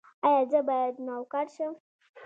ایا 0.27 0.41
زه 0.51 0.59
باید 0.67 0.95
نوکر 1.07 1.47
شم؟ 1.55 1.73